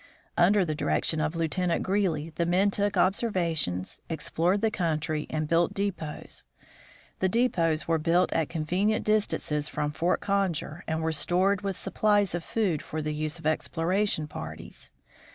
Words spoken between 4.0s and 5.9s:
explored the country, and built